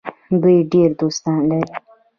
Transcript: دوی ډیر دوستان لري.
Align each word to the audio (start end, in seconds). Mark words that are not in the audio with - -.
دوی 0.41 0.57
ډیر 0.71 0.89
دوستان 1.01 1.39
لري. 1.49 1.73